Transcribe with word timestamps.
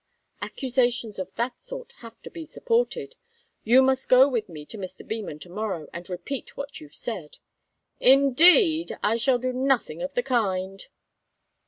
"Accusations 0.41 1.19
of 1.19 1.31
that 1.35 1.61
sort 1.61 1.91
have 1.99 2.19
to 2.23 2.31
be 2.31 2.43
supported. 2.43 3.15
You 3.63 3.83
must 3.83 4.09
go 4.09 4.27
with 4.27 4.49
me 4.49 4.65
to 4.65 4.77
Mr. 4.79 5.07
Beman 5.07 5.37
to 5.41 5.49
morrow, 5.51 5.87
and 5.93 6.09
repeat 6.09 6.57
what 6.57 6.81
you've 6.81 6.95
said." 6.95 7.37
"Indeed? 7.99 8.97
I 9.03 9.17
shall 9.17 9.37
do 9.37 9.53
nothing 9.53 10.01
of 10.01 10.15
the 10.15 10.23
kind." 10.23 10.87